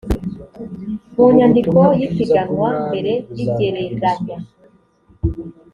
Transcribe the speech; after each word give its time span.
mu 1.15 1.25
nyandiko 1.35 1.79
y 1.99 2.03
ipiganwa 2.07 2.67
mbere 2.85 3.13
y 3.35 3.39
igereranya 3.45 4.37